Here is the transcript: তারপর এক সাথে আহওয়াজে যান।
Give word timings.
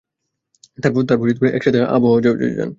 তারপর 0.77 1.27
এক 1.49 1.61
সাথে 1.63 1.79
আহওয়াজে 1.87 2.29
যান। 2.57 2.69